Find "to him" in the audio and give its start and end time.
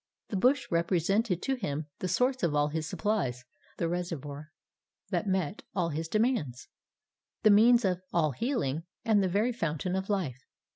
1.43-1.85